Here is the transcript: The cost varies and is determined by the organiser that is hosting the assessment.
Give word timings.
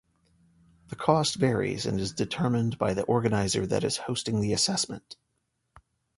The 0.87 0.95
cost 0.95 1.35
varies 1.35 1.85
and 1.85 1.99
is 1.99 2.11
determined 2.11 2.79
by 2.79 2.95
the 2.95 3.03
organiser 3.03 3.67
that 3.67 3.83
is 3.83 3.97
hosting 3.97 4.41
the 4.41 4.51
assessment. 4.51 5.15